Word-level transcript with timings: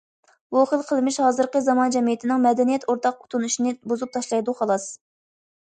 بۇ 0.53 0.61
خىل 0.69 0.79
قىلمىش 0.87 1.19
ھازىرقى 1.25 1.61
زامان 1.67 1.93
جەمئىيىتىنىڭ 1.97 2.41
مەدەنىيەت 2.49 2.89
ئورتاق 2.89 3.21
تونۇشىنى 3.35 3.79
بۇزۇپ 3.93 4.19
تاشلايدۇ، 4.19 4.59
خالاس. 4.63 4.91